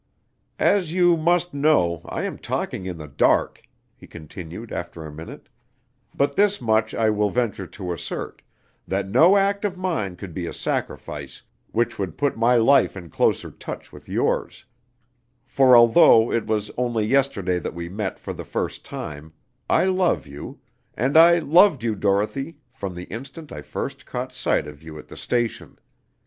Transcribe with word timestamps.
"As 0.57 0.93
you 0.93 1.15
must 1.15 1.53
know, 1.53 2.01
I 2.05 2.23
am 2.23 2.39
talking 2.39 2.87
in 2.87 2.97
the 2.97 3.07
dark," 3.07 3.61
he 3.95 4.07
continued 4.07 4.71
after 4.71 5.05
a 5.05 5.11
minute, 5.11 5.47
"but 6.15 6.35
this 6.35 6.59
much 6.59 6.95
I 6.95 7.11
will 7.11 7.29
venture 7.29 7.67
to 7.67 7.93
assert, 7.93 8.41
that 8.87 9.07
no 9.07 9.37
act 9.37 9.63
of 9.63 9.77
mine 9.77 10.15
could 10.15 10.33
be 10.33 10.47
a 10.47 10.53
sacrifice 10.53 11.43
which 11.71 11.99
would 11.99 12.17
put 12.17 12.35
my 12.35 12.55
life 12.55 12.97
in 12.97 13.11
closer 13.11 13.51
touch 13.51 13.93
with 13.93 14.09
yours; 14.09 14.65
for 15.45 15.77
although 15.77 16.31
it 16.31 16.47
was 16.47 16.71
only 16.79 17.05
yesterday 17.05 17.59
that 17.59 17.75
we 17.75 17.87
met 17.87 18.17
for 18.17 18.33
the 18.33 18.43
first 18.43 18.83
time, 18.83 19.33
I 19.69 19.83
love 19.83 20.25
you; 20.25 20.61
and 20.95 21.15
I 21.15 21.37
loved 21.37 21.83
you, 21.83 21.93
Dorothy, 21.93 22.57
from 22.71 22.95
the 22.95 23.03
instant 23.13 23.51
I 23.51 23.61
first 23.61 24.07
caught 24.07 24.33
sight 24.33 24.65
of 24.67 24.81
you 24.81 24.97
at 24.97 25.09
the 25.09 25.15
station. 25.15 25.77